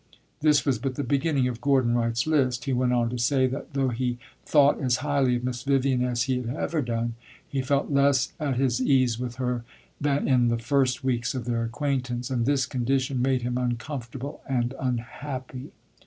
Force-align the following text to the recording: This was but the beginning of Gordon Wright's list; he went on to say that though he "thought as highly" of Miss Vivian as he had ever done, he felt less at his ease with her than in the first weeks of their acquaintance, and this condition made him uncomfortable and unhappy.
This 0.39 0.65
was 0.65 0.79
but 0.79 0.95
the 0.95 1.03
beginning 1.03 1.47
of 1.47 1.61
Gordon 1.61 1.93
Wright's 1.93 2.25
list; 2.25 2.65
he 2.65 2.73
went 2.73 2.91
on 2.91 3.11
to 3.11 3.19
say 3.19 3.45
that 3.45 3.75
though 3.75 3.89
he 3.89 4.17
"thought 4.43 4.81
as 4.81 4.95
highly" 5.05 5.35
of 5.35 5.43
Miss 5.43 5.61
Vivian 5.61 6.03
as 6.03 6.23
he 6.23 6.37
had 6.41 6.49
ever 6.49 6.81
done, 6.81 7.13
he 7.47 7.61
felt 7.61 7.91
less 7.91 8.33
at 8.39 8.55
his 8.55 8.81
ease 8.81 9.19
with 9.19 9.35
her 9.35 9.63
than 10.01 10.27
in 10.27 10.47
the 10.47 10.57
first 10.57 11.03
weeks 11.03 11.35
of 11.35 11.45
their 11.45 11.63
acquaintance, 11.65 12.31
and 12.31 12.47
this 12.47 12.65
condition 12.65 13.21
made 13.21 13.43
him 13.43 13.59
uncomfortable 13.59 14.41
and 14.49 14.73
unhappy. 14.79 15.71